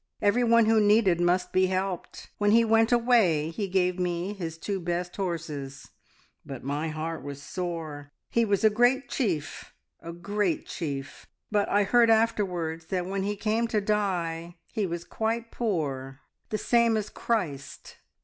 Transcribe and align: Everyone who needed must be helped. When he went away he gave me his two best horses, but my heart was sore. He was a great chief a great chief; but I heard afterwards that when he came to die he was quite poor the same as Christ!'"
Everyone 0.19 0.65
who 0.65 0.81
needed 0.81 1.21
must 1.21 1.51
be 1.51 1.67
helped. 1.67 2.31
When 2.39 2.49
he 2.49 2.65
went 2.65 2.91
away 2.91 3.51
he 3.51 3.67
gave 3.67 3.99
me 3.99 4.33
his 4.33 4.57
two 4.57 4.79
best 4.79 5.15
horses, 5.15 5.91
but 6.43 6.63
my 6.63 6.87
heart 6.89 7.21
was 7.21 7.39
sore. 7.39 8.11
He 8.27 8.43
was 8.43 8.63
a 8.63 8.71
great 8.71 9.09
chief 9.09 9.75
a 10.01 10.11
great 10.11 10.65
chief; 10.65 11.27
but 11.51 11.69
I 11.69 11.83
heard 11.83 12.09
afterwards 12.09 12.85
that 12.85 13.05
when 13.05 13.21
he 13.21 13.35
came 13.35 13.67
to 13.67 13.79
die 13.79 14.55
he 14.71 14.87
was 14.87 15.03
quite 15.03 15.51
poor 15.51 16.21
the 16.49 16.57
same 16.57 16.97
as 16.97 17.07
Christ!'" 17.11 17.97